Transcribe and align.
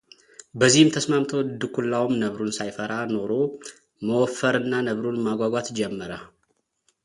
በዚህም 0.59 0.89
ተስማምተው 0.95 1.41
ድኩላውም 1.61 2.13
ነብሩን 2.23 2.51
ሳይፈራ 2.57 2.91
ኖሮ 3.13 3.31
መወፈርና 4.07 4.73
ነብሩን 4.89 5.23
ማጓጓት 5.27 5.67
ጀመረ፡፡ 5.81 6.21